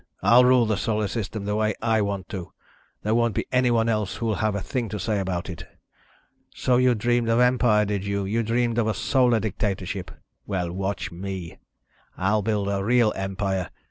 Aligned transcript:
I'll 0.23 0.43
rule 0.43 0.65
the 0.65 0.77
Solar 0.77 1.07
System 1.07 1.45
the 1.45 1.55
way 1.55 1.75
I 1.79 2.01
want 2.01 2.27
to. 2.29 2.51
There 3.03 3.13
won't 3.13 3.35
be 3.35 3.45
anyone 3.51 3.87
else 3.87 4.15
who'll 4.15 4.33
have 4.41 4.55
a 4.55 4.59
thing 4.59 4.89
to 4.89 4.99
say 4.99 5.19
about 5.19 5.47
it. 5.47 5.67
So 6.55 6.77
you 6.77 6.95
dreamed 6.95 7.29
of 7.29 7.39
empire, 7.39 7.85
did 7.85 8.03
you? 8.03 8.25
You 8.25 8.41
dreamed 8.41 8.79
of 8.79 8.87
a 8.87 8.95
solar 8.95 9.39
dictatorship. 9.39 10.09
Well, 10.47 10.71
watch 10.73 11.11
me! 11.11 11.59
I'll 12.17 12.41
build 12.41 12.67
a 12.67 12.83
real 12.83 13.13
empire. 13.15 13.69